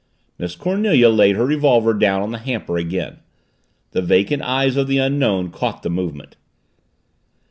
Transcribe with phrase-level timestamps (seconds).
[0.39, 3.19] Miss Cornelia laid her revolver down on the hamper again.
[3.91, 6.37] The vacant eyes of the Unknown caught the movement.